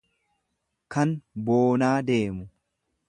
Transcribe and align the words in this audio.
kan 0.95 1.13
boonaa 1.49 1.93
deemu. 2.09 2.49